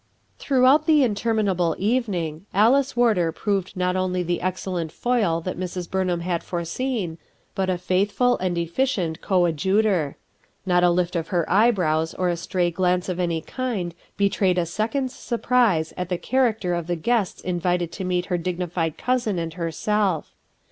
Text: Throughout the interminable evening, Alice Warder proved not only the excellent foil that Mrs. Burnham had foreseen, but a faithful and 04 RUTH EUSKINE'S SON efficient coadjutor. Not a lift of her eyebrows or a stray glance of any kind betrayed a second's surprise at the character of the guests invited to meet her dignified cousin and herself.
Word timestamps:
Throughout 0.39 0.87
the 0.87 1.03
interminable 1.03 1.75
evening, 1.77 2.47
Alice 2.55 2.95
Warder 2.95 3.31
proved 3.31 3.77
not 3.77 3.95
only 3.95 4.23
the 4.23 4.41
excellent 4.41 4.91
foil 4.91 5.41
that 5.41 5.59
Mrs. 5.59 5.87
Burnham 5.87 6.21
had 6.21 6.43
foreseen, 6.43 7.19
but 7.53 7.69
a 7.69 7.77
faithful 7.77 8.35
and 8.39 8.55
04 8.55 8.57
RUTH 8.57 8.57
EUSKINE'S 8.57 8.65
SON 8.65 8.73
efficient 8.73 9.21
coadjutor. 9.21 10.17
Not 10.65 10.83
a 10.83 10.89
lift 10.89 11.15
of 11.15 11.27
her 11.27 11.47
eyebrows 11.47 12.15
or 12.15 12.29
a 12.29 12.35
stray 12.35 12.71
glance 12.71 13.09
of 13.09 13.19
any 13.19 13.41
kind 13.41 13.93
betrayed 14.17 14.57
a 14.57 14.65
second's 14.65 15.15
surprise 15.15 15.93
at 15.95 16.09
the 16.09 16.17
character 16.17 16.73
of 16.73 16.87
the 16.87 16.95
guests 16.95 17.39
invited 17.41 17.91
to 17.91 18.03
meet 18.03 18.25
her 18.25 18.39
dignified 18.39 18.97
cousin 18.97 19.37
and 19.37 19.53
herself. 19.53 20.33